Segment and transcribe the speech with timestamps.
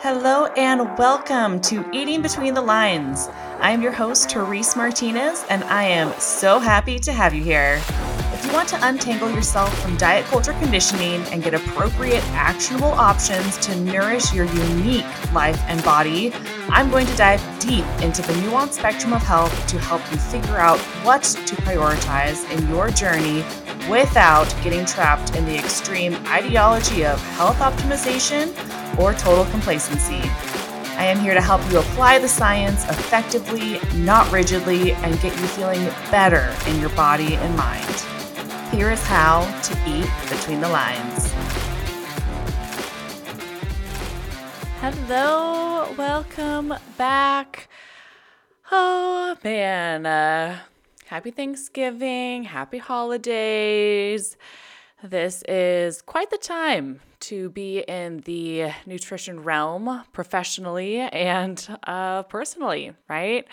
[0.00, 3.26] Hello and welcome to Eating Between the Lines.
[3.58, 7.82] I am your host, Therese Martinez, and I am so happy to have you here.
[8.32, 13.58] If you want to untangle yourself from diet culture conditioning and get appropriate, actionable options
[13.58, 16.32] to nourish your unique life and body,
[16.68, 20.58] I'm going to dive deep into the nuanced spectrum of health to help you figure
[20.58, 23.42] out what to prioritize in your journey
[23.90, 28.54] without getting trapped in the extreme ideology of health optimization
[28.98, 30.20] or total complacency.
[30.98, 35.46] I am here to help you apply the science effectively, not rigidly, and get you
[35.46, 37.84] feeling better in your body and mind.
[38.72, 41.32] Here is how to eat between the lines.
[44.80, 47.68] Hello, welcome back.
[48.72, 50.58] Oh man, uh,
[51.06, 54.36] happy Thanksgiving, happy holidays.
[55.02, 62.92] This is quite the time to be in the nutrition realm professionally and uh, personally,
[63.08, 63.46] right?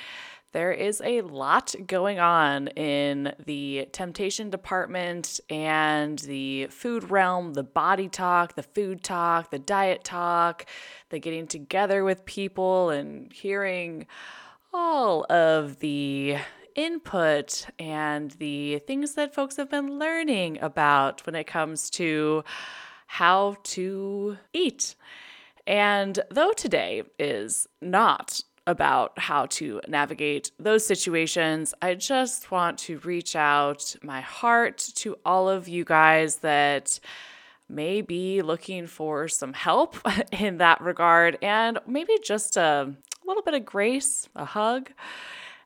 [0.55, 7.63] There is a lot going on in the temptation department and the food realm, the
[7.63, 10.65] body talk, the food talk, the diet talk,
[11.09, 14.07] the getting together with people and hearing
[14.73, 16.37] all of the
[16.75, 22.45] input and the things that folks have been learning about when it comes to
[23.05, 24.95] how to eat.
[25.67, 32.99] And though today is not about how to navigate those situations, I just want to
[32.99, 36.99] reach out my heart to all of you guys that
[37.67, 39.97] may be looking for some help
[40.31, 42.93] in that regard and maybe just a
[43.25, 44.91] little bit of grace, a hug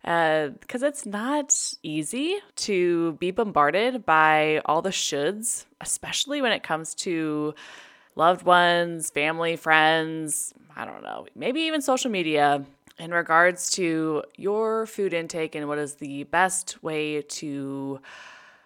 [0.02, 6.64] because uh, it's not easy to be bombarded by all the shoulds, especially when it
[6.64, 7.54] comes to
[8.16, 12.66] loved ones, family, friends, I don't know, maybe even social media
[12.98, 18.00] in regards to your food intake and what is the best way to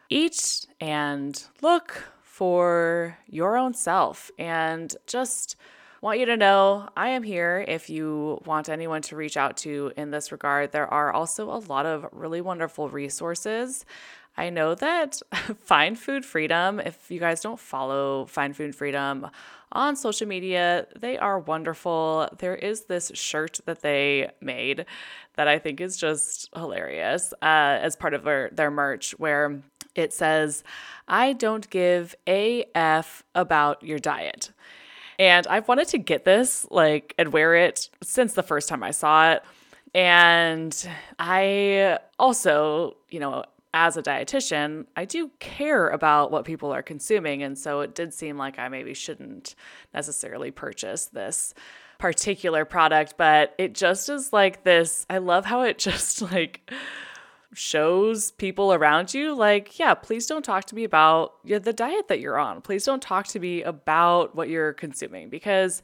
[0.09, 5.55] eat and look for your own self and just
[6.03, 9.94] want you to know I am here if you want anyone to reach out to
[9.96, 10.74] in this regard.
[10.74, 13.86] There are also a lot of really wonderful resources.
[14.36, 15.22] I know that
[15.62, 19.30] Find Food Freedom, if you guys don't follow Find Food Freedom
[19.72, 22.28] on social media, they are wonderful.
[22.38, 24.85] There is this shirt that they made
[25.35, 29.62] that I think is just hilarious uh, as part of their, their merch, where
[29.96, 30.66] it says,
[31.08, 34.52] I don't give a F about your diet.
[35.19, 38.91] And I've wanted to get this, like, and wear it since the first time I
[38.91, 39.44] saw it.
[39.94, 46.84] And I also, you know, as a dietitian, I do care about what people are
[46.84, 47.41] consuming.
[47.41, 49.56] And so it did seem like I maybe shouldn't
[49.94, 51.53] necessarily purchase this
[51.97, 55.06] particular product, but it just is like this.
[55.09, 56.72] I love how it just like
[57.56, 62.19] shows people around you like yeah please don't talk to me about the diet that
[62.19, 62.62] you're on.
[62.62, 65.81] Please don't talk to me about what you're consuming because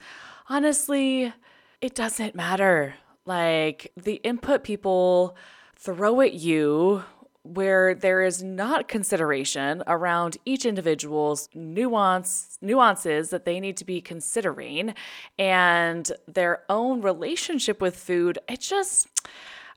[0.50, 1.34] honestly
[1.82, 2.96] it doesn't matter.
[3.26, 5.36] Like the input people
[5.76, 7.04] throw at you
[7.44, 14.02] where there is not consideration around each individual's nuance nuances that they need to be
[14.02, 14.94] considering
[15.38, 19.08] and their own relationship with food it just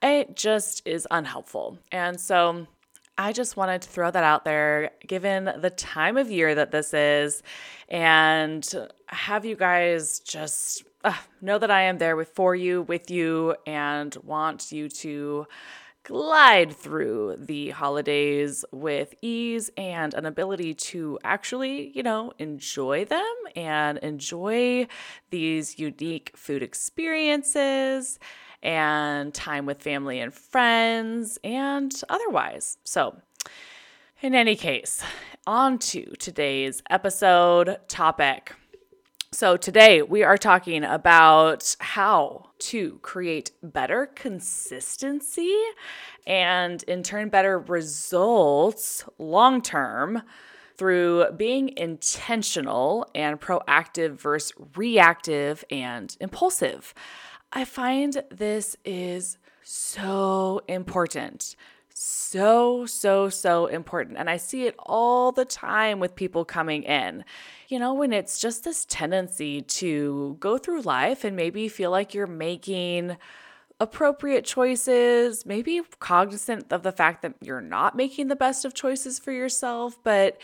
[0.03, 1.79] it just is unhelpful.
[1.91, 2.67] And so
[3.17, 6.93] I just wanted to throw that out there, given the time of year that this
[6.93, 7.43] is,
[7.89, 8.69] and
[9.07, 13.55] have you guys just uh, know that I am there with for you, with you,
[13.67, 15.47] and want you to
[16.05, 23.35] glide through the holidays with ease and an ability to actually, you know, enjoy them
[23.55, 24.87] and enjoy
[25.31, 28.19] these unique food experiences
[28.63, 32.79] and time with family and friends and otherwise.
[32.85, 33.17] So,
[34.21, 35.03] in any case,
[35.47, 38.55] on to today's episode topic.
[39.33, 45.57] So, today we are talking about how to create better consistency
[46.27, 50.23] and, in turn, better results long term
[50.77, 56.95] through being intentional and proactive versus reactive and impulsive.
[57.53, 61.55] I find this is so important.
[61.95, 64.17] So, so, so important.
[64.17, 67.25] And I see it all the time with people coming in.
[67.69, 72.15] You know, when it's just this tendency to go through life and maybe feel like
[72.15, 73.19] you're making
[73.79, 79.19] appropriate choices, maybe cognizant of the fact that you're not making the best of choices
[79.19, 80.39] for yourself, but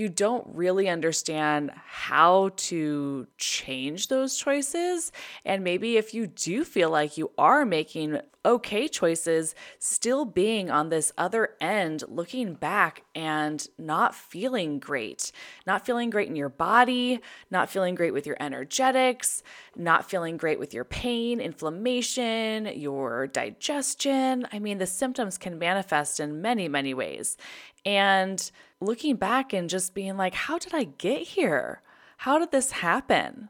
[0.00, 5.12] you don't really understand how to change those choices.
[5.44, 10.88] And maybe if you do feel like you are making okay choices, still being on
[10.88, 15.30] this other end, looking back and not feeling great,
[15.66, 17.20] not feeling great in your body,
[17.50, 19.42] not feeling great with your energetics,
[19.76, 24.46] not feeling great with your pain, inflammation, your digestion.
[24.50, 27.36] I mean, the symptoms can manifest in many, many ways.
[27.84, 28.50] And
[28.80, 31.82] looking back and just being like, how did I get here?
[32.18, 33.48] How did this happen?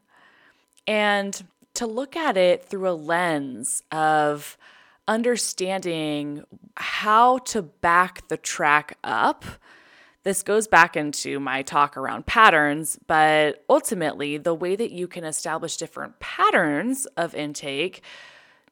[0.86, 1.42] And
[1.74, 4.56] to look at it through a lens of
[5.10, 6.44] understanding
[6.76, 9.44] how to back the track up.
[10.22, 15.24] This goes back into my talk around patterns, but ultimately, the way that you can
[15.24, 18.02] establish different patterns of intake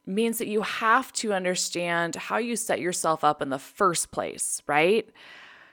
[0.07, 4.63] means that you have to understand how you set yourself up in the first place,
[4.67, 5.09] right?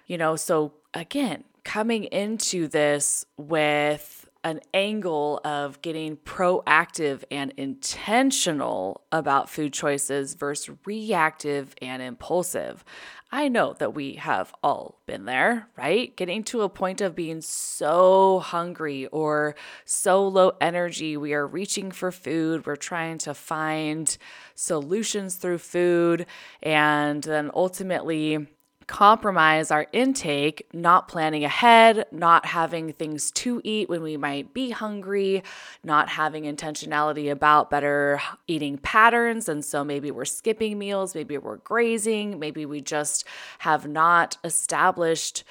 [0.05, 9.01] You know, so again, coming into this with an angle of getting proactive and intentional
[9.11, 12.85] about food choices versus reactive and impulsive.
[13.31, 16.15] I know that we have all been there, right?
[16.15, 21.17] Getting to a point of being so hungry or so low energy.
[21.17, 22.67] We are reaching for food.
[22.67, 24.15] We're trying to find
[24.53, 26.27] solutions through food.
[26.61, 28.47] And then ultimately,
[28.87, 34.69] compromise our intake, not planning ahead, not having things to eat when we might be
[34.69, 35.43] hungry,
[35.83, 39.49] not having intentionality about better eating patterns.
[39.49, 43.25] And so maybe we're skipping meals, maybe we're grazing, maybe we just
[43.59, 45.43] have not established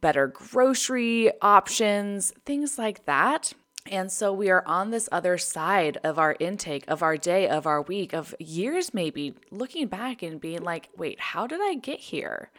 [0.00, 3.52] better grocery options, things like that.
[3.90, 7.66] And so we are on this other side of our intake, of our day, of
[7.66, 11.98] our week, of years maybe, looking back and being like, wait, how did I get
[11.98, 12.50] here?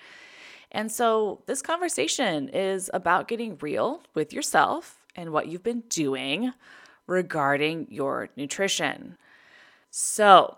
[0.71, 6.51] And so this conversation is about getting real with yourself and what you've been doing
[7.07, 9.17] regarding your nutrition.
[9.91, 10.57] So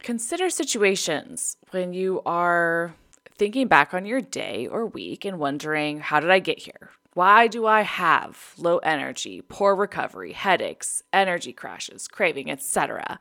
[0.00, 2.94] consider situations when you are
[3.36, 6.90] thinking back on your day or week and wondering, how did I get here?
[7.14, 13.20] Why do I have low energy, poor recovery, headaches, energy crashes, craving, etc.?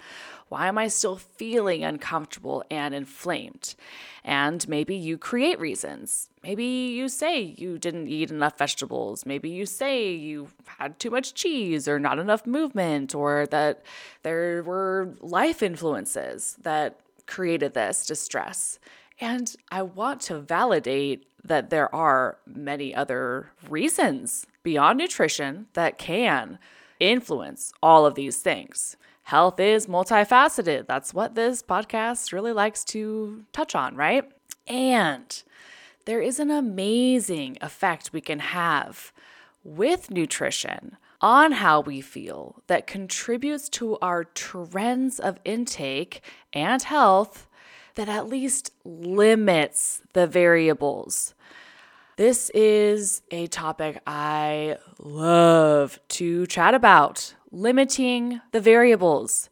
[0.50, 3.76] Why am I still feeling uncomfortable and inflamed?
[4.24, 6.30] And maybe you create reasons.
[6.42, 9.28] Maybe you say you didn't eat enough vegetables.
[9.28, 13.84] Maybe you say you had too much cheese or not enough movement, or that
[14.24, 18.80] there were life influences that created this distress.
[19.20, 26.58] And I want to validate that there are many other reasons beyond nutrition that can
[27.00, 28.96] influence all of these things.
[29.24, 30.88] Health is multifaceted.
[30.88, 34.30] That's what this podcast really likes to touch on, right?
[34.68, 35.44] And
[36.06, 39.14] there is an amazing effect we can have
[39.64, 46.22] with nutrition on how we feel that contributes to our trends of intake
[46.52, 47.48] and health
[47.96, 51.34] that at least limits the variables.
[52.16, 59.50] This is a topic I love to chat about limiting the variables.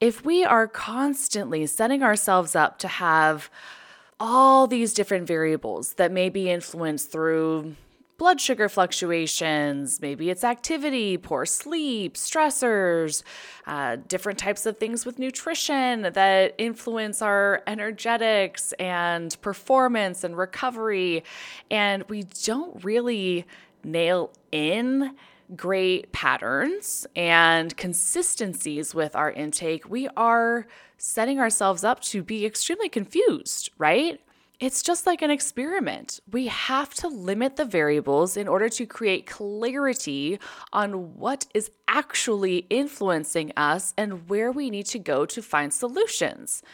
[0.00, 3.50] If we are constantly setting ourselves up to have
[4.20, 7.74] all these different variables that may be influenced through
[8.18, 13.22] blood sugar fluctuations, maybe it's activity, poor sleep, stressors,
[13.66, 21.22] uh, different types of things with nutrition that influence our energetics and performance and recovery.
[21.70, 23.46] And we don't really
[23.84, 25.14] nail in
[25.56, 30.66] great patterns and consistencies with our intake, we are
[30.98, 34.20] setting ourselves up to be extremely confused, right?
[34.60, 36.18] It's just like an experiment.
[36.32, 40.40] We have to limit the variables in order to create clarity
[40.72, 46.64] on what is actually influencing us and where we need to go to find solutions.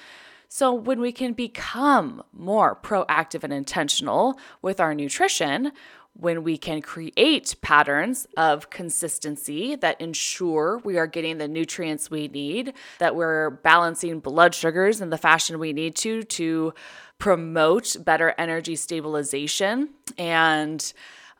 [0.49, 5.73] So, when we can become more proactive and intentional with our nutrition,
[6.15, 12.29] when we can create patterns of consistency that ensure we are getting the nutrients we
[12.29, 16.73] need, that we're balancing blood sugars in the fashion we need to to
[17.19, 20.93] promote better energy stabilization and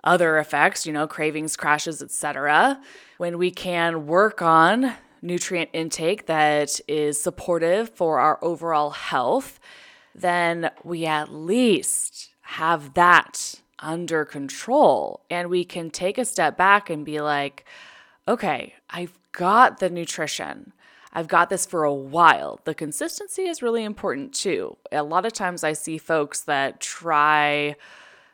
[0.03, 2.81] other effects, you know, cravings, crashes, etc.
[3.19, 9.59] When we can work on nutrient intake that is supportive for our overall health,
[10.15, 16.91] then we at least have that under control and we can take a step back
[16.91, 17.65] and be like,
[18.27, 20.73] okay, I've got the nutrition.
[21.13, 22.59] I've got this for a while.
[22.65, 24.77] The consistency is really important too.
[24.91, 27.77] A lot of times I see folks that try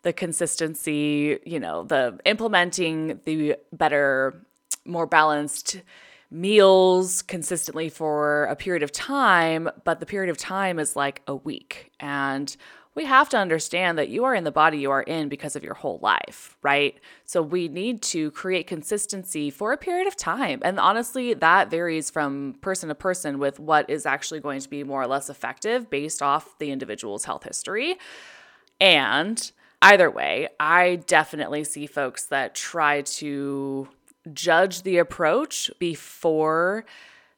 [0.02, 4.40] the consistency, you know, the implementing the better,
[4.87, 5.83] more balanced
[6.30, 11.35] meals consistently for a period of time, but the period of time is like a
[11.35, 11.90] week.
[11.99, 12.57] And
[12.94, 15.62] we have to understand that you are in the body you are in because of
[15.62, 16.99] your whole life, right?
[17.25, 20.61] So we need to create consistency for a period of time.
[20.62, 24.82] And honestly, that varies from person to person with what is actually going to be
[24.82, 27.97] more or less effective based off the individual's health history.
[28.80, 33.88] And either way, I definitely see folks that try to
[34.32, 36.85] judge the approach before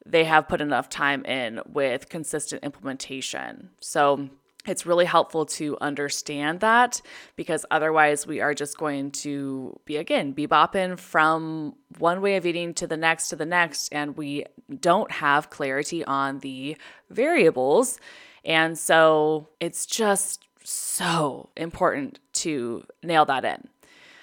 [0.05, 3.69] they have put enough time in with consistent implementation.
[3.79, 4.29] So
[4.65, 7.01] it's really helpful to understand that
[7.35, 12.45] because otherwise we are just going to be again be bopping from one way of
[12.45, 14.45] eating to the next to the next and we
[14.79, 16.77] don't have clarity on the
[17.09, 17.99] variables.
[18.45, 23.67] And so it's just so important to nail that in.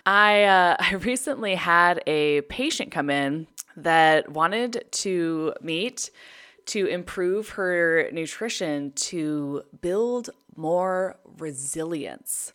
[0.06, 6.10] I uh, i recently had a patient come in that wanted to meet
[6.66, 12.52] to improve her nutrition to build more resilience.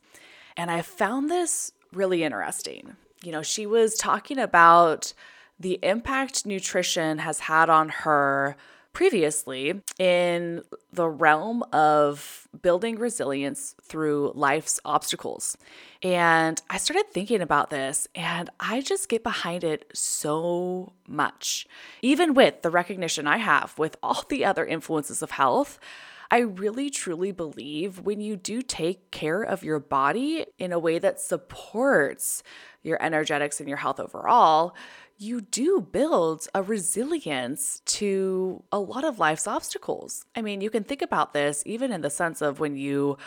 [0.58, 2.96] And I found this really interesting.
[3.24, 5.14] You know, she was talking about
[5.60, 8.56] the impact nutrition has had on her
[8.96, 15.58] previously in the realm of building resilience through life's obstacles.
[16.02, 21.68] And I started thinking about this and I just get behind it so much.
[22.02, 25.78] Even with the recognition I have with all the other influences of health,
[26.32, 31.00] I really truly believe when you do take care of your body in a way
[31.00, 32.44] that supports
[32.82, 34.76] your energetics and your health overall,
[35.18, 40.26] you do build a resilience to a lot of life's obstacles.
[40.36, 43.18] I mean, you can think about this even in the sense of when you,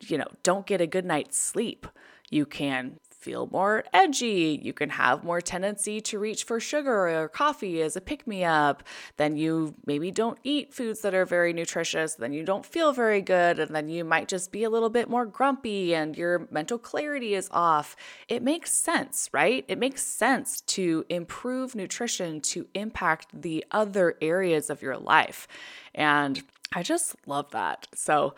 [0.00, 1.86] you know, don't get a good night's sleep.
[2.30, 4.60] You can feel more edgy.
[4.62, 8.44] You can have more tendency to reach for sugar or coffee as a pick me
[8.44, 8.82] up.
[9.16, 12.14] Then you maybe don't eat foods that are very nutritious.
[12.14, 13.58] Then you don't feel very good.
[13.58, 17.34] And then you might just be a little bit more grumpy and your mental clarity
[17.34, 17.96] is off.
[18.28, 19.64] It makes sense, right?
[19.68, 25.48] It makes sense to improve nutrition to impact the other areas of your life.
[25.94, 27.88] And I just love that.
[27.94, 28.34] So,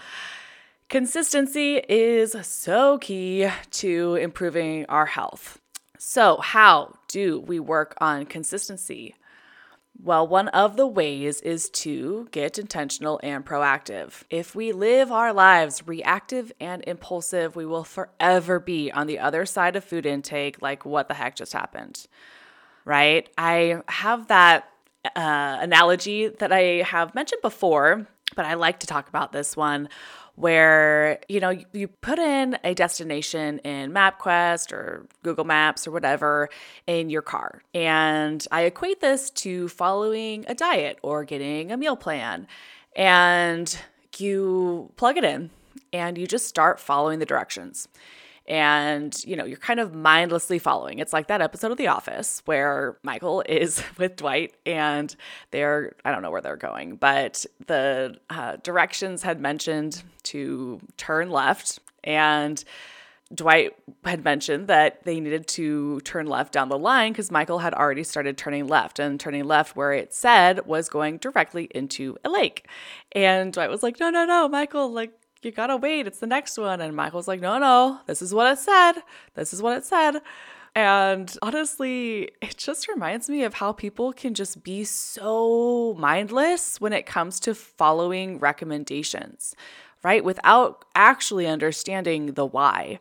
[0.90, 5.60] Consistency is so key to improving our health.
[5.98, 9.14] So, how do we work on consistency?
[10.02, 14.24] Well, one of the ways is to get intentional and proactive.
[14.30, 19.46] If we live our lives reactive and impulsive, we will forever be on the other
[19.46, 22.08] side of food intake, like, what the heck just happened?
[22.84, 23.28] Right?
[23.38, 24.68] I have that
[25.04, 29.88] uh, analogy that I have mentioned before, but I like to talk about this one
[30.40, 36.48] where you know you, put in a destination in MapQuest or Google Maps or whatever
[36.86, 37.62] in your car.
[37.74, 42.46] And I equate this to following a diet or getting a meal plan.
[42.96, 43.76] And
[44.18, 45.50] you plug it in
[45.92, 47.88] and you just start following the directions
[48.50, 52.42] and you know you're kind of mindlessly following it's like that episode of the office
[52.44, 55.16] where michael is with dwight and
[55.52, 61.30] they're i don't know where they're going but the uh, directions had mentioned to turn
[61.30, 62.64] left and
[63.32, 67.72] Dwight had mentioned that they needed to turn left down the line because Michael had
[67.72, 72.28] already started turning left, and turning left where it said was going directly into a
[72.28, 72.66] lake.
[73.12, 76.06] And Dwight was like, No, no, no, Michael, like, you gotta wait.
[76.06, 76.80] It's the next one.
[76.80, 78.94] And Michael's like, no, no, this is what it said.
[79.34, 80.20] This is what it said.
[80.74, 86.92] And honestly, it just reminds me of how people can just be so mindless when
[86.92, 89.54] it comes to following recommendations,
[90.04, 90.24] right?
[90.24, 93.00] Without actually understanding the why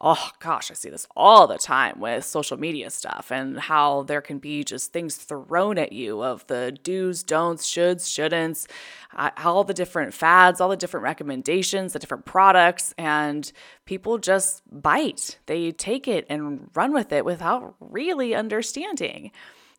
[0.00, 4.22] oh gosh, I see this all the time with social media stuff and how there
[4.22, 8.66] can be just things thrown at you of the do's, don'ts, shoulds, shouldn'ts,
[9.14, 13.52] uh, all the different fads, all the different recommendations, the different products, and
[13.84, 15.38] people just bite.
[15.46, 19.32] They take it and run with it without really understanding.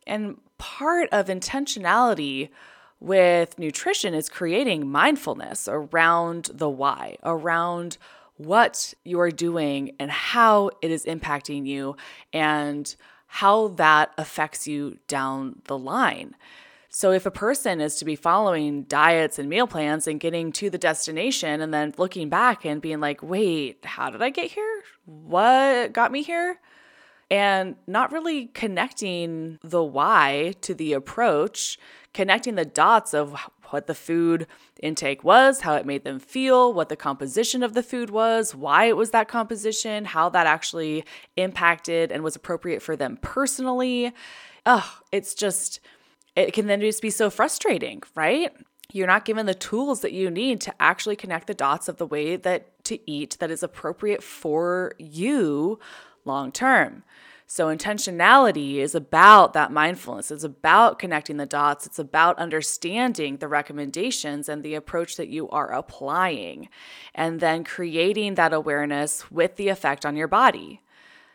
[0.05, 2.49] And part of intentionality
[2.99, 7.97] with nutrition is creating mindfulness around the why, around
[8.45, 11.95] what you are doing and how it is impacting you
[12.33, 12.95] and
[13.27, 16.35] how that affects you down the line.
[16.89, 20.69] So, if a person is to be following diets and meal plans and getting to
[20.69, 24.83] the destination and then looking back and being like, wait, how did I get here?
[25.05, 26.59] What got me here?
[27.31, 31.79] and not really connecting the why to the approach,
[32.13, 33.33] connecting the dots of
[33.71, 34.47] what the food
[34.81, 38.85] intake was, how it made them feel, what the composition of the food was, why
[38.85, 41.03] it was that composition, how that actually
[41.37, 44.11] impacted and was appropriate for them personally.
[44.65, 45.79] Oh, it's just,
[46.35, 48.51] it can then just be so frustrating, right?
[48.93, 52.05] You're not given the tools that you need to actually connect the dots of the
[52.05, 55.79] way that to eat that is appropriate for you
[56.25, 57.03] long term.
[57.53, 60.31] So, intentionality is about that mindfulness.
[60.31, 61.85] It's about connecting the dots.
[61.85, 66.69] It's about understanding the recommendations and the approach that you are applying,
[67.13, 70.79] and then creating that awareness with the effect on your body.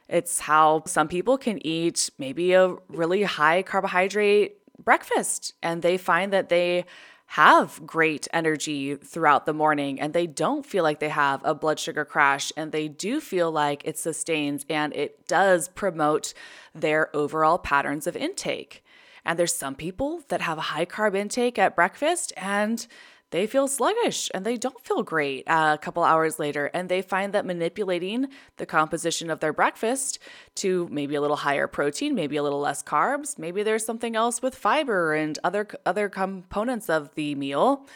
[0.08, 6.32] It's how some people can eat maybe a really high carbohydrate breakfast and they find
[6.32, 6.86] that they
[7.30, 11.78] have great energy throughout the morning and they don't feel like they have a blood
[11.78, 16.32] sugar crash and they do feel like it sustains and it does promote
[16.74, 18.84] their overall patterns of intake.
[19.24, 22.86] And there's some people that have a high carb intake at breakfast and
[23.30, 26.70] they feel sluggish and they don't feel great uh, a couple hours later.
[26.72, 30.18] And they find that manipulating the composition of their breakfast
[30.56, 34.42] to maybe a little higher protein, maybe a little less carbs, maybe there's something else
[34.42, 37.86] with fiber and other, other components of the meal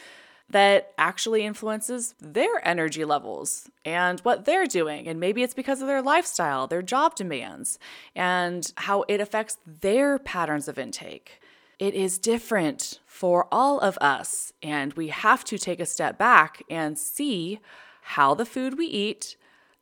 [0.49, 5.07] that actually influences their energy levels and what they're doing.
[5.07, 7.79] And maybe it's because of their lifestyle, their job demands,
[8.15, 11.41] and how it affects their patterns of intake.
[11.79, 16.63] It is different for all of us, and we have to take a step back
[16.71, 17.59] and see
[18.01, 19.37] how the food we eat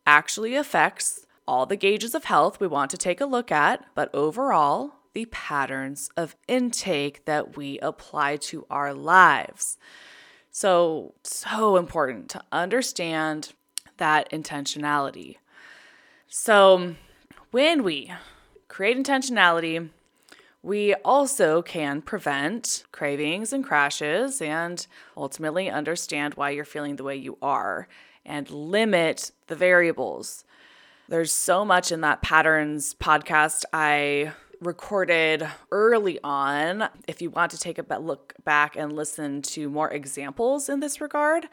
[0.06, 4.14] actually affects all the gauges of health we want to take a look at, but
[4.14, 9.78] overall, the patterns of intake that we apply to our lives.
[10.52, 13.54] So, so important to understand
[13.96, 15.38] that intentionality.
[16.28, 16.96] So,
[17.52, 18.12] when we
[18.68, 19.92] create intentionality,
[20.62, 24.86] we also can prevent cravings and crashes and
[25.16, 27.88] ultimately understand why you're feeling the way you are
[28.26, 30.44] and limit the variables.
[31.08, 36.90] There's so much in that patterns podcast I recorded early on.
[37.08, 41.00] If you want to take a look back and listen to more examples in this
[41.00, 41.48] regard,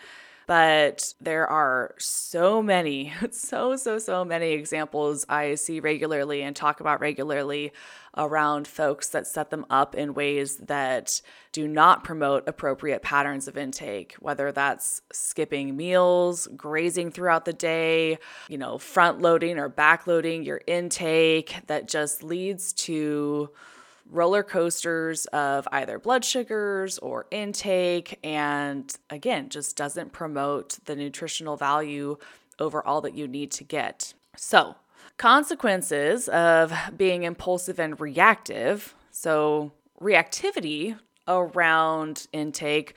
[0.46, 6.80] but there are so many, so, so, so many examples I see regularly and talk
[6.80, 7.72] about regularly
[8.16, 11.20] around folks that set them up in ways that
[11.52, 18.18] do not promote appropriate patterns of intake, whether that's skipping meals, grazing throughout the day,
[18.48, 23.50] you know, front loading or back loading your intake that just leads to
[24.11, 31.57] roller coasters of either blood sugars or intake, and again, just doesn't promote the nutritional
[31.57, 32.16] value
[32.59, 34.14] over all that you need to get.
[34.37, 34.77] So,
[35.19, 38.95] consequences of being impulsive and reactive.
[39.11, 42.95] So, reactivity around intake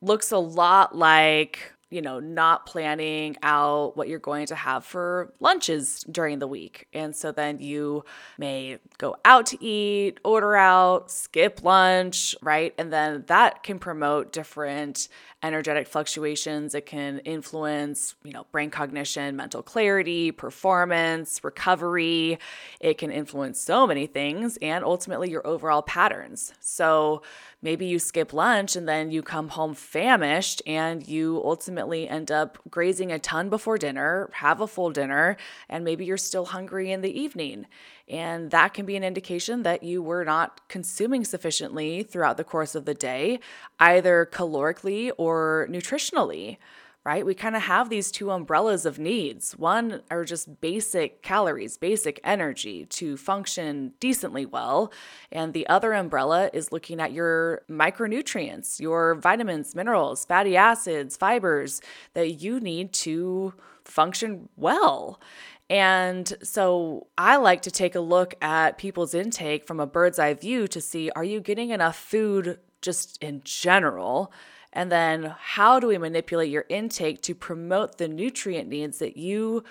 [0.00, 5.32] looks a lot like you know, not planning out what you're going to have for
[5.40, 6.88] lunches during the week.
[6.94, 8.04] And so then you
[8.38, 12.74] may go out to eat, order out, skip lunch, right?
[12.78, 15.08] And then that can promote different
[15.42, 16.74] energetic fluctuations.
[16.74, 22.38] It can influence, you know, brain cognition, mental clarity, performance, recovery.
[22.80, 26.54] It can influence so many things and ultimately your overall patterns.
[26.60, 27.22] So,
[27.62, 32.58] maybe you skip lunch and then you come home famished and you ultimately end up
[32.68, 35.36] grazing a ton before dinner, have a full dinner,
[35.68, 37.66] and maybe you're still hungry in the evening.
[38.08, 42.74] And that can be an indication that you were not consuming sufficiently throughout the course
[42.74, 43.38] of the day,
[43.78, 46.58] either calorically or nutritionally
[47.04, 47.26] right?
[47.26, 49.58] We kind of have these two umbrellas of needs.
[49.58, 54.92] One are just basic calories, basic energy to function decently well.
[55.32, 61.80] And the other umbrella is looking at your micronutrients, your vitamins, minerals, fatty acids, fibers
[62.14, 63.52] that you need to
[63.84, 65.20] function well.
[65.68, 70.34] And so I like to take a look at people's intake from a bird's eye
[70.34, 74.32] view to see are you getting enough food just in general?
[74.72, 79.64] And then how do we manipulate your intake to promote the nutrient needs that you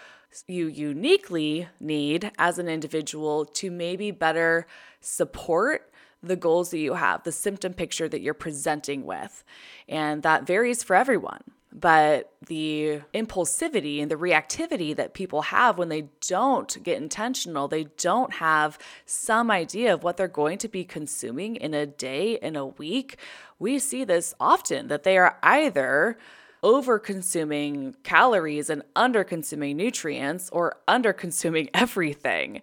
[0.47, 4.65] you uniquely need as an individual to maybe better
[5.01, 5.91] support
[6.23, 9.43] the goals that you have, the symptom picture that you're presenting with.
[9.89, 11.41] And that varies for everyone.
[11.73, 17.85] But the impulsivity and the reactivity that people have when they don't get intentional, they
[17.97, 22.55] don't have some idea of what they're going to be consuming in a day, in
[22.55, 23.17] a week,
[23.57, 26.17] we see this often that they are either
[26.63, 32.61] over consuming calories and under consuming nutrients or under consuming everything.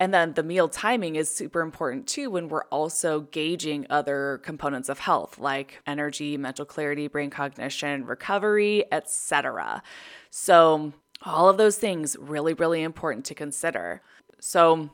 [0.00, 4.88] And then the meal timing is super important too when we're also gauging other components
[4.88, 9.82] of health like energy, mental clarity, brain cognition, recovery, etc.
[10.30, 14.00] So, all of those things really really important to consider.
[14.40, 14.88] So,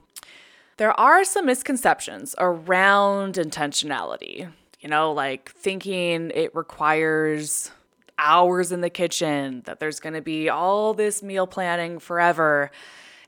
[0.77, 4.53] there are some misconceptions around intentionality.
[4.81, 7.71] You know, like thinking it requires
[8.19, 12.71] hours in the kitchen, that there's going to be all this meal planning forever.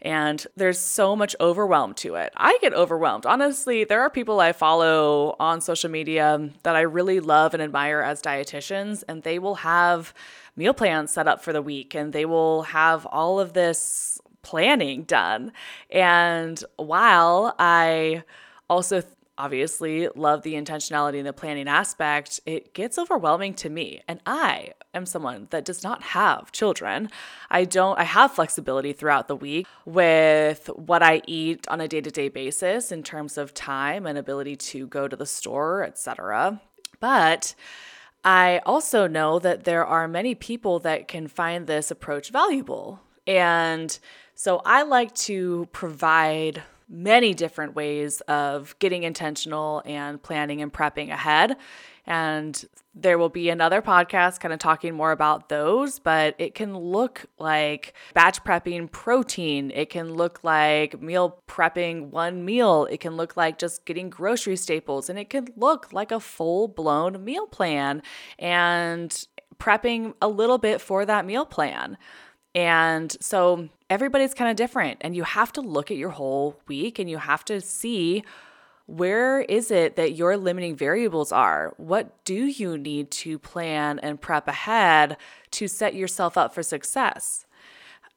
[0.02, 2.32] And there's so much overwhelm to it.
[2.36, 3.26] I get overwhelmed.
[3.26, 8.00] Honestly, there are people I follow on social media that I really love and admire
[8.00, 10.14] as dietitians, and they will have
[10.56, 15.02] meal plans set up for the week and they will have all of this planning
[15.04, 15.52] done.
[15.90, 18.24] And while I
[18.68, 19.02] also
[19.38, 24.02] obviously love the intentionality and the planning aspect, it gets overwhelming to me.
[24.06, 27.08] And I am someone that does not have children.
[27.48, 32.28] I don't I have flexibility throughout the week with what I eat on a day-to-day
[32.28, 36.60] basis in terms of time and ability to go to the store, etc.
[37.00, 37.54] But
[38.24, 43.00] I also know that there are many people that can find this approach valuable.
[43.26, 43.96] And
[44.34, 51.10] so I like to provide many different ways of getting intentional and planning and prepping
[51.10, 51.56] ahead.
[52.06, 56.76] And there will be another podcast kind of talking more about those, but it can
[56.76, 59.70] look like batch prepping protein.
[59.74, 62.86] It can look like meal prepping one meal.
[62.90, 65.10] It can look like just getting grocery staples.
[65.10, 68.02] And it can look like a full blown meal plan
[68.38, 69.26] and
[69.58, 71.98] prepping a little bit for that meal plan.
[72.54, 76.98] And so everybody's kind of different and you have to look at your whole week
[76.98, 78.24] and you have to see
[78.86, 81.74] where is it that your limiting variables are?
[81.76, 85.18] What do you need to plan and prep ahead
[85.52, 87.44] to set yourself up for success?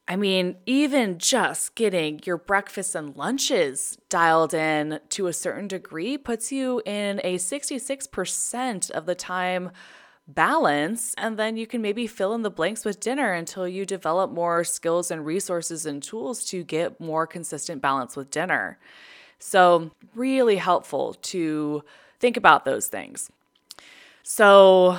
[0.08, 6.18] I mean, even just getting your breakfasts and lunches dialed in to a certain degree
[6.18, 9.72] puts you in a 66% of the time
[10.34, 14.32] balance and then you can maybe fill in the blanks with dinner until you develop
[14.32, 18.78] more skills and resources and tools to get more consistent balance with dinner.
[19.40, 21.84] So, really helpful to
[22.20, 23.32] think about those things.
[24.24, 24.98] So,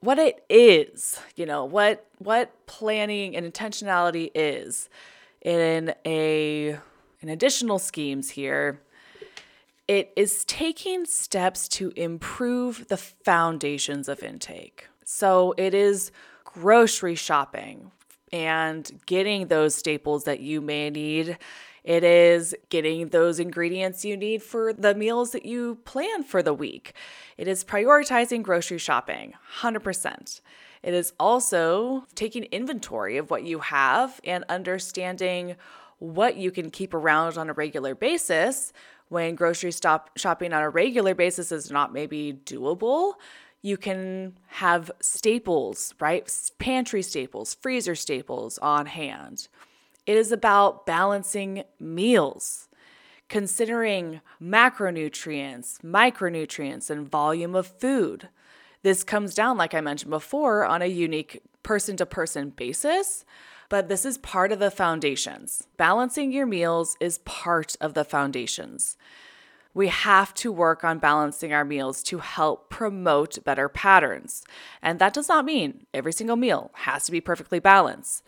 [0.00, 4.88] what it is, you know, what what planning and intentionality is
[5.42, 6.78] in a
[7.20, 8.80] in additional schemes here
[9.88, 14.88] it is taking steps to improve the foundations of intake.
[15.04, 16.10] So it is
[16.44, 17.92] grocery shopping
[18.32, 21.38] and getting those staples that you may need.
[21.84, 26.54] It is getting those ingredients you need for the meals that you plan for the
[26.54, 26.92] week.
[27.36, 30.40] It is prioritizing grocery shopping, 100%.
[30.82, 35.54] It is also taking inventory of what you have and understanding
[35.98, 38.72] what you can keep around on a regular basis
[39.08, 43.14] when grocery stop shopping on a regular basis is not maybe doable,
[43.62, 46.30] you can have staples, right?
[46.58, 49.48] Pantry staples, freezer staples on hand.
[50.06, 52.68] It is about balancing meals,
[53.28, 58.28] considering macronutrients, micronutrients, and volume of food.
[58.82, 63.24] This comes down, like I mentioned before, on a unique person to person basis
[63.68, 65.66] but this is part of the foundations.
[65.76, 68.96] Balancing your meals is part of the foundations.
[69.74, 74.42] We have to work on balancing our meals to help promote better patterns.
[74.80, 78.22] And that does not mean every single meal has to be perfectly balanced.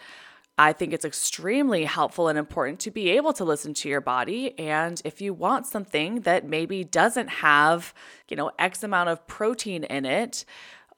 [0.61, 4.59] I think it's extremely helpful and important to be able to listen to your body.
[4.59, 7.95] And if you want something that maybe doesn't have,
[8.29, 10.45] you know, X amount of protein in it,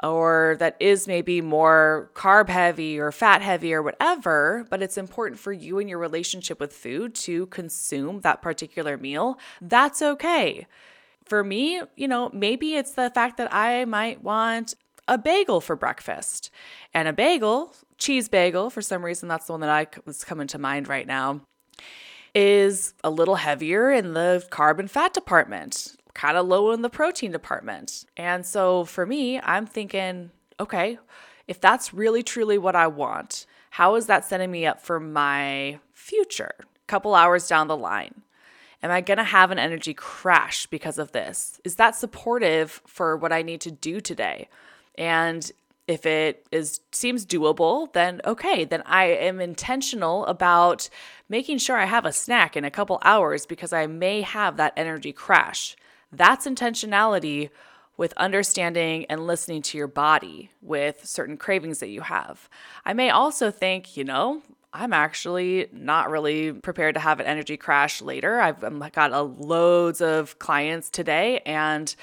[0.02, 5.38] or that is maybe more carb heavy or fat heavy or whatever, but it's important
[5.38, 10.66] for you and your relationship with food to consume that particular meal, that's okay.
[11.24, 14.74] For me, you know, maybe it's the fact that I might want
[15.06, 16.50] a bagel for breakfast.
[16.94, 20.46] And a bagel, cheese bagel, for some reason, that's the one that I was coming
[20.48, 21.42] to mind right now,
[22.34, 26.90] is a little heavier in the carb and fat department kind of low in the
[26.90, 28.04] protein department.
[28.16, 30.98] And so for me, I'm thinking, okay,
[31.46, 35.78] if that's really truly what I want, how is that setting me up for my
[35.92, 36.54] future?
[36.60, 38.22] A couple hours down the line.
[38.82, 41.60] Am I going to have an energy crash because of this?
[41.64, 44.48] Is that supportive for what I need to do today?
[44.96, 45.50] And
[45.86, 50.88] if it is seems doable, then okay, then I am intentional about
[51.28, 54.72] making sure I have a snack in a couple hours because I may have that
[54.76, 55.76] energy crash.
[56.12, 57.50] That's intentionality
[57.96, 62.48] with understanding and listening to your body with certain cravings that you have.
[62.84, 64.42] I may also think, you know,
[64.72, 68.40] I'm actually not really prepared to have an energy crash later.
[68.40, 68.60] I've,
[68.92, 71.94] got a, loads of clients today and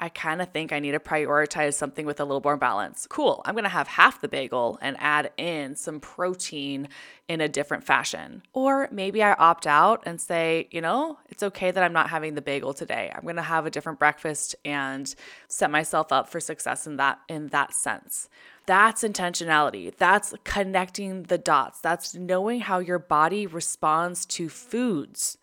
[0.00, 3.06] I kind of think I need to prioritize something with a little more balance.
[3.08, 3.42] Cool.
[3.44, 6.88] I'm to have half the bagel and add in some protein
[7.28, 8.42] in a different fashion.
[8.52, 12.34] Or maybe I opt out and say, you know, it's okay that I'm not having
[12.34, 13.12] the bagel today.
[13.14, 15.14] I'm to have a different breakfast and
[15.46, 18.28] set myself up for success in that in that sense.
[18.66, 19.94] That's intentionality.
[19.96, 21.80] That's connecting the dots.
[21.80, 25.38] That's knowing how your body responds to foods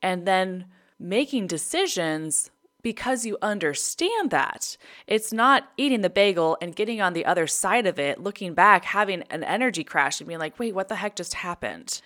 [0.00, 0.66] and then
[0.98, 2.50] making decisions
[2.82, 4.76] because you understand that.
[5.06, 8.84] It's not eating the bagel and getting on the other side of it, looking back,
[8.84, 12.00] having an energy crash and being like, wait, what the heck just happened?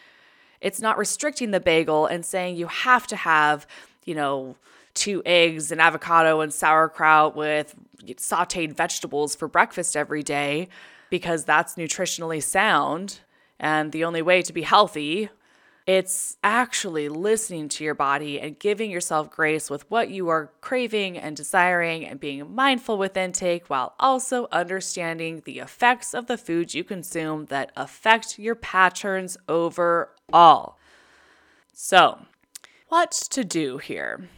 [0.61, 3.67] It's not restricting the bagel and saying you have to have,
[4.05, 4.57] you know,
[4.95, 7.75] two eggs and avocado and sauerkraut with
[8.17, 10.69] sauteed vegetables for breakfast every day
[11.11, 13.21] because that's nutritionally sound
[13.59, 15.29] and the only way to be healthy
[15.87, 21.19] it's actually listening to your body and giving yourself grace with what you are craving
[21.19, 26.75] and desiring and being mindful with intake while also understanding the effects of the foods
[26.75, 30.79] you consume that affect your patterns overall.
[31.75, 32.21] So,
[32.89, 34.29] what to do here?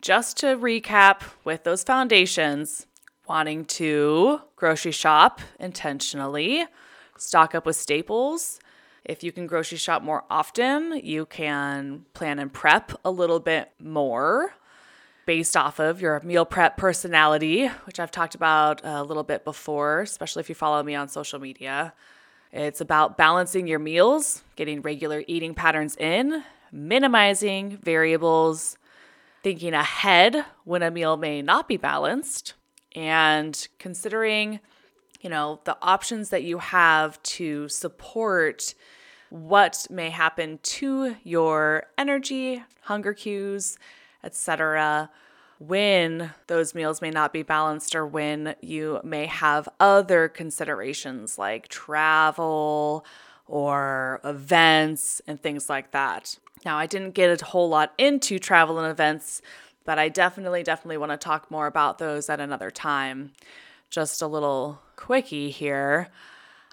[0.00, 2.86] Just to recap with those foundations,
[3.26, 6.66] wanting to grocery shop intentionally,
[7.16, 8.60] stock up with staples,
[9.04, 13.70] if you can grocery shop more often, you can plan and prep a little bit
[13.78, 14.54] more
[15.26, 20.00] based off of your meal prep personality, which I've talked about a little bit before,
[20.02, 21.94] especially if you follow me on social media.
[22.52, 28.78] It's about balancing your meals, getting regular eating patterns in, minimizing variables,
[29.42, 32.54] thinking ahead when a meal may not be balanced,
[32.94, 34.60] and considering
[35.24, 38.74] you know, the options that you have to support
[39.30, 43.78] what may happen to your energy, hunger cues,
[44.22, 45.10] etc.
[45.58, 51.68] when those meals may not be balanced or when you may have other considerations like
[51.68, 53.04] travel
[53.46, 56.38] or events and things like that.
[56.66, 59.40] Now, I didn't get a whole lot into travel and events,
[59.86, 63.32] but I definitely, definitely want to talk more about those at another time.
[63.90, 66.08] Just a little quickie here.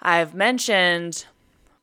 [0.00, 1.26] I've mentioned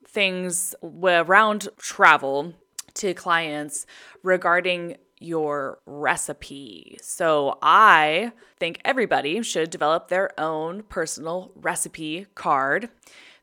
[0.07, 2.53] things around travel
[2.95, 3.85] to clients
[4.23, 6.97] regarding your recipe.
[7.01, 12.89] So I think everybody should develop their own personal recipe card.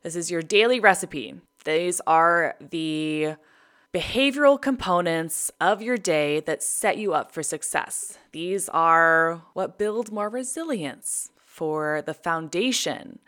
[0.02, 1.34] This is your daily recipe.
[1.64, 3.36] These are the
[3.92, 8.18] behavioral components of your day that set you up for success.
[8.32, 13.18] These are what build more resilience for the foundation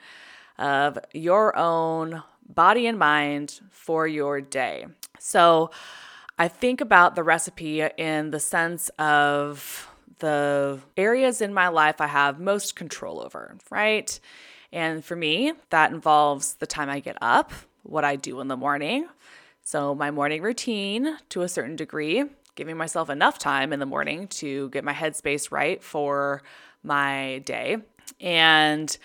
[0.58, 4.86] of your own body and mind for your day.
[5.18, 5.70] So
[6.38, 9.88] I think about the recipe in the sense of
[10.18, 14.20] the areas in my life I have most control over, right?
[14.72, 18.56] And for me, that involves the time I get up, what I do in the
[18.56, 19.08] morning.
[19.62, 22.24] So, my morning routine to a certain degree,
[22.56, 26.42] giving myself enough time in the morning to get my headspace right for
[26.82, 27.78] my day.
[28.20, 28.96] And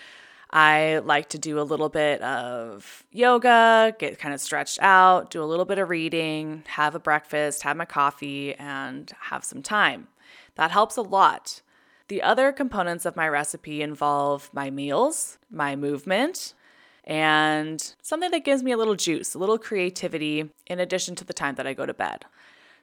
[0.50, 5.42] I like to do a little bit of yoga, get kind of stretched out, do
[5.42, 10.06] a little bit of reading, have a breakfast, have my coffee, and have some time.
[10.54, 11.60] That helps a lot.
[12.06, 16.54] The other components of my recipe involve my meals, my movement,
[17.02, 21.32] and something that gives me a little juice, a little creativity, in addition to the
[21.32, 22.26] time that I go to bed.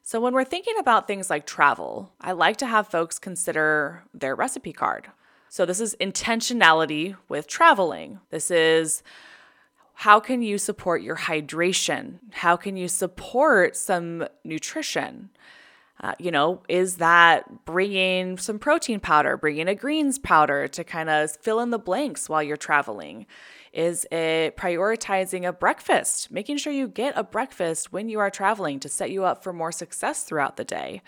[0.03, 4.36] So, when we're thinking about things like travel, I like to have folks consider their
[4.36, 5.12] recipe card.
[5.54, 8.22] So, this is intentionality with traveling.
[8.30, 9.04] This is
[9.96, 12.20] how can you support your hydration?
[12.32, 15.30] How can you support some nutrition?
[16.00, 21.10] Uh, you know, is that bringing some protein powder, bringing a greens powder to kind
[21.10, 23.26] of fill in the blanks while you're traveling?
[23.74, 28.80] Is it prioritizing a breakfast, making sure you get a breakfast when you are traveling
[28.80, 31.02] to set you up for more success throughout the day?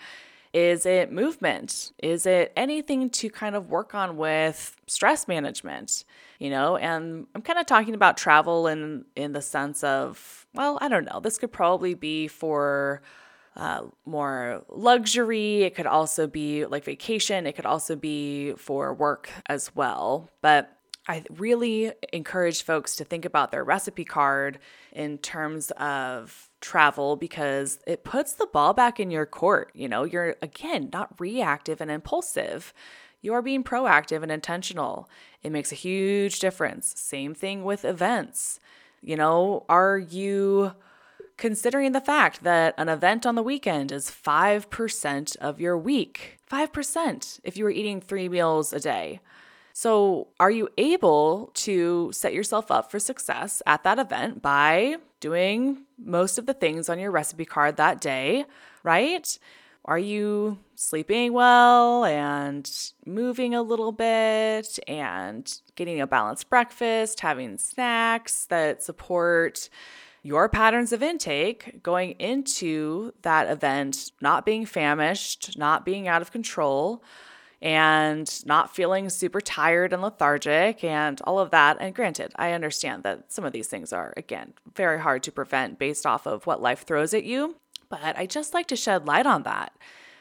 [0.54, 1.90] Is it movement?
[2.00, 6.04] Is it anything to kind of work on with stress management?
[6.38, 10.78] You know, and I'm kind of talking about travel in in the sense of, well,
[10.80, 11.18] I don't know.
[11.18, 13.02] This could probably be for
[13.56, 15.64] uh, more luxury.
[15.64, 17.48] It could also be like vacation.
[17.48, 20.30] It could also be for work as well.
[20.40, 20.70] But
[21.06, 24.58] I really encourage folks to think about their recipe card
[24.92, 29.70] in terms of travel because it puts the ball back in your court.
[29.74, 32.72] You know, you're again not reactive and impulsive.
[33.20, 35.08] You are being proactive and intentional.
[35.42, 36.94] It makes a huge difference.
[36.96, 38.58] Same thing with events.
[39.02, 40.72] You know, are you
[41.36, 46.38] considering the fact that an event on the weekend is 5% of your week.
[46.50, 49.20] 5% if you were eating three meals a day.
[49.76, 55.82] So, are you able to set yourself up for success at that event by doing
[55.98, 58.44] most of the things on your recipe card that day,
[58.84, 59.36] right?
[59.84, 62.70] Are you sleeping well and
[63.04, 69.68] moving a little bit and getting a balanced breakfast, having snacks that support
[70.22, 76.30] your patterns of intake going into that event, not being famished, not being out of
[76.30, 77.02] control?
[77.64, 81.78] And not feeling super tired and lethargic and all of that.
[81.80, 85.78] And granted, I understand that some of these things are, again, very hard to prevent
[85.78, 87.56] based off of what life throws at you.
[87.88, 89.72] But I just like to shed light on that.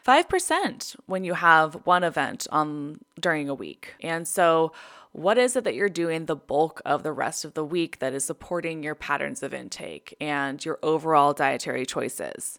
[0.07, 3.95] 5% when you have one event on during a week.
[4.01, 4.71] And so
[5.11, 8.13] what is it that you're doing the bulk of the rest of the week that
[8.13, 12.57] is supporting your patterns of intake and your overall dietary choices?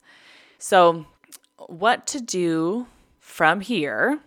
[0.58, 1.06] So,
[1.68, 2.86] what to do
[3.18, 4.20] from here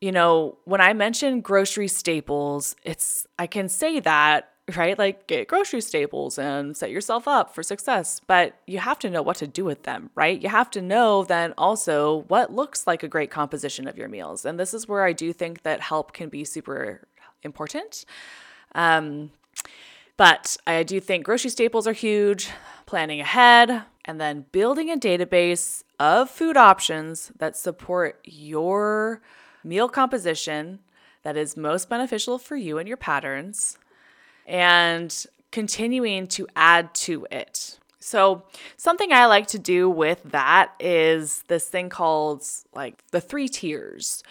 [0.00, 4.98] you know, when I mention grocery staples, it's, I can say that, right?
[4.98, 9.22] Like get grocery staples and set yourself up for success, but you have to know
[9.22, 10.40] what to do with them, right?
[10.40, 14.44] You have to know then also what looks like a great composition of your meals.
[14.44, 17.02] And this is where I do think that help can be super
[17.42, 18.04] important.
[18.74, 19.32] Um,
[20.16, 22.50] but I do think grocery staples are huge,
[22.86, 29.20] planning ahead, and then building a database of food options that support your
[29.64, 30.80] meal composition
[31.22, 33.78] that is most beneficial for you and your patterns,
[34.46, 37.78] and continuing to add to it.
[37.98, 38.44] So,
[38.76, 42.44] something I like to do with that is this thing called
[42.74, 44.22] like the three tiers.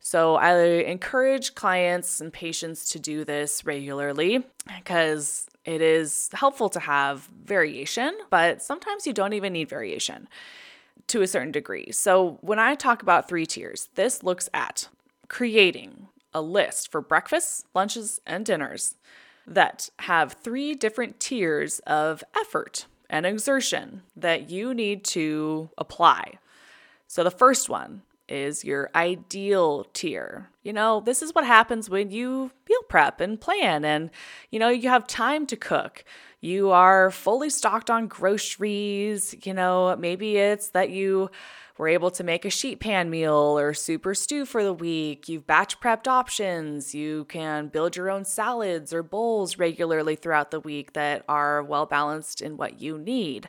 [0.00, 4.44] So, I encourage clients and patients to do this regularly
[4.76, 10.26] because it is helpful to have variation, but sometimes you don't even need variation
[11.12, 11.92] to a certain degree.
[11.92, 14.88] So, when I talk about three tiers, this looks at
[15.28, 18.96] creating a list for breakfasts, lunches, and dinners
[19.46, 26.38] that have three different tiers of effort and exertion that you need to apply.
[27.06, 30.48] So, the first one is your ideal tier.
[30.62, 34.10] You know, this is what happens when you meal prep and plan and,
[34.50, 36.04] you know, you have time to cook.
[36.42, 39.34] You are fully stocked on groceries.
[39.44, 41.30] You know, maybe it's that you
[41.78, 45.28] were able to make a sheet pan meal or super stew for the week.
[45.28, 46.96] You've batch prepped options.
[46.96, 51.86] You can build your own salads or bowls regularly throughout the week that are well
[51.86, 53.48] balanced in what you need.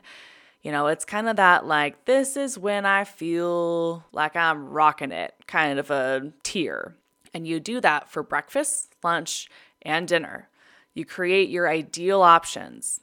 [0.62, 5.10] You know, it's kind of that like, this is when I feel like I'm rocking
[5.10, 6.94] it kind of a tier.
[7.34, 9.48] And you do that for breakfast, lunch,
[9.82, 10.48] and dinner.
[10.94, 13.00] You create your ideal options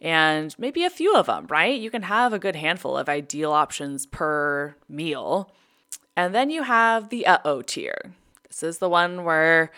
[0.00, 1.78] and maybe a few of them, right?
[1.78, 5.50] You can have a good handful of ideal options per meal.
[6.16, 8.12] And then you have the uh oh tier.
[8.48, 9.70] This is the one where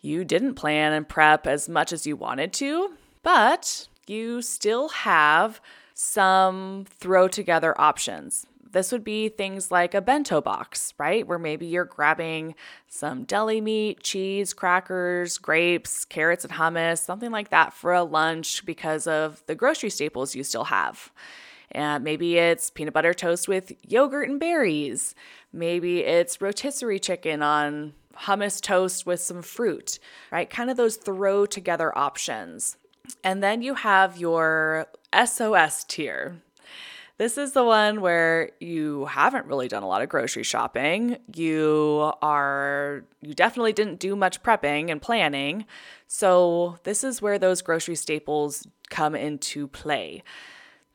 [0.00, 5.60] you didn't plan and prep as much as you wanted to, but you still have
[5.94, 8.46] some throw together options.
[8.72, 11.26] This would be things like a bento box, right?
[11.26, 12.54] Where maybe you're grabbing
[12.88, 18.64] some deli meat, cheese, crackers, grapes, carrots, and hummus, something like that for a lunch
[18.64, 21.12] because of the grocery staples you still have.
[21.70, 25.14] And maybe it's peanut butter toast with yogurt and berries.
[25.52, 29.98] Maybe it's rotisserie chicken on hummus toast with some fruit,
[30.30, 30.48] right?
[30.48, 32.76] Kind of those throw together options.
[33.24, 36.40] And then you have your SOS tier.
[37.18, 41.18] This is the one where you haven't really done a lot of grocery shopping.
[41.34, 45.66] You are you definitely didn't do much prepping and planning.
[46.08, 50.22] So, this is where those grocery staples come into play.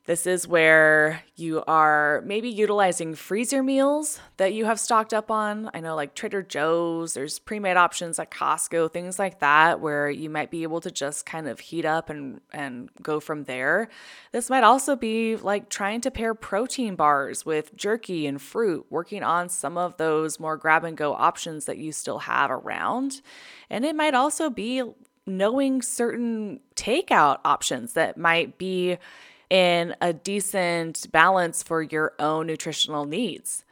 [0.08, 5.70] This is where you are maybe utilizing freezer meals that you have stocked up on.
[5.74, 10.10] I know, like Trader Joe's, there's pre made options at Costco, things like that, where
[10.10, 13.90] you might be able to just kind of heat up and, and go from there.
[14.32, 19.24] This might also be like trying to pair protein bars with jerky and fruit, working
[19.24, 23.22] on some of those more grab and go options that you still have around.
[23.70, 24.84] And it might also be
[25.26, 28.98] knowing certain takeout options that might be
[29.50, 33.64] in a decent balance for your own nutritional needs.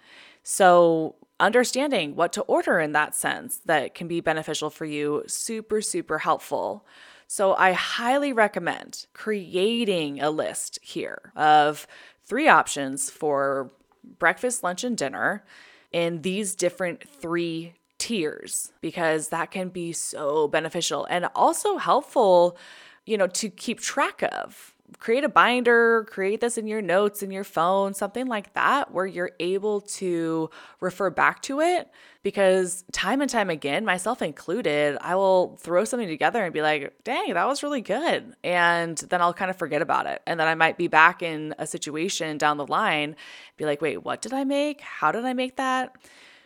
[0.43, 5.81] So, understanding what to order in that sense that can be beneficial for you, super,
[5.81, 6.85] super helpful.
[7.27, 11.87] So, I highly recommend creating a list here of
[12.25, 13.71] three options for
[14.19, 15.43] breakfast, lunch, and dinner
[15.91, 22.57] in these different three tiers because that can be so beneficial and also helpful,
[23.05, 27.31] you know, to keep track of create a binder, create this in your notes in
[27.31, 31.89] your phone, something like that, where you're able to refer back to it.
[32.23, 36.93] Because time and time again, myself included, I will throw something together and be like,
[37.03, 38.35] dang, that was really good.
[38.43, 40.21] And then I'll kind of forget about it.
[40.25, 43.15] And then I might be back in a situation down the line,
[43.57, 44.81] be like, wait, what did I make?
[44.81, 45.95] How did I make that?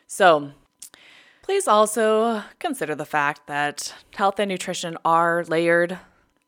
[0.08, 0.52] So,
[1.50, 5.98] Please also consider the fact that health and nutrition are layered.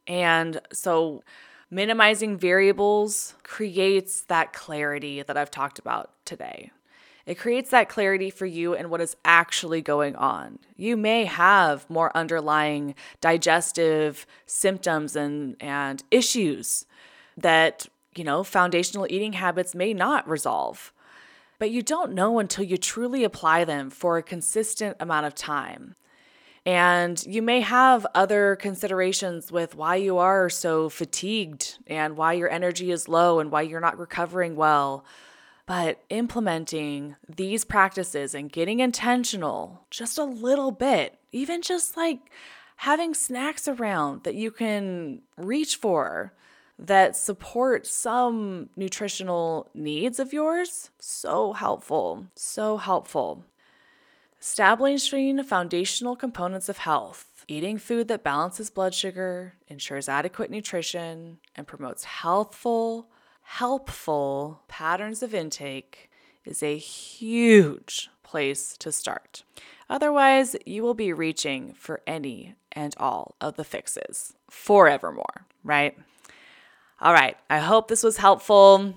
[0.06, 1.24] And so,
[1.72, 6.72] minimizing variables creates that clarity that I've talked about today.
[7.26, 10.60] It creates that clarity for you and what is actually going on.
[10.76, 16.86] You may have more underlying digestive symptoms and, and issues
[17.38, 20.92] that, you know, foundational eating habits may not resolve
[21.62, 25.94] but you don't know until you truly apply them for a consistent amount of time.
[26.66, 32.50] And you may have other considerations with why you are so fatigued and why your
[32.50, 35.04] energy is low and why you're not recovering well.
[35.66, 42.20] But implementing these practices and getting intentional just a little bit, even just like
[42.78, 46.34] having snacks around that you can reach for,
[46.78, 50.90] that support some nutritional needs of yours.
[51.00, 53.46] So helpful, so helpful.
[54.42, 61.68] Establishing foundational components of health, eating food that balances blood sugar, ensures adequate nutrition, and
[61.68, 63.08] promotes healthful,
[63.44, 66.10] helpful patterns of intake
[66.44, 69.44] is a huge place to start.
[69.88, 75.96] Otherwise, you will be reaching for any and all of the fixes forevermore, right?
[77.00, 77.38] All right.
[77.48, 78.96] I hope this was helpful.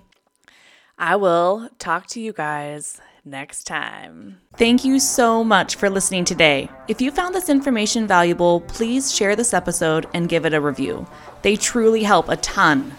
[0.96, 4.40] I will talk to you guys next time.
[4.56, 6.68] Thank you so much for listening today.
[6.88, 11.06] If you found this information valuable, please share this episode and give it a review.
[11.42, 12.92] They truly help a ton.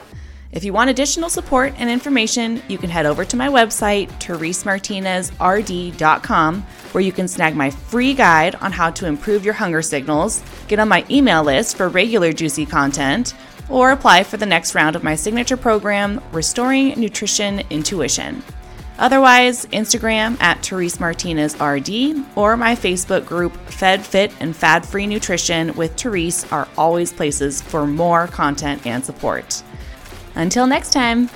[0.51, 6.61] If you want additional support and information, you can head over to my website, theresemartinezrd.com,
[6.61, 10.79] where you can snag my free guide on how to improve your hunger signals, get
[10.79, 13.33] on my email list for regular juicy content,
[13.67, 18.41] or apply for the next round of my signature program, Restoring Nutrition Intuition.
[18.97, 25.05] Otherwise, Instagram at Therese Martinez RD or my Facebook group Fed Fit and Fad Free
[25.05, 29.63] Nutrition with Therese are always places for more content and support.
[30.35, 31.29] Until next time.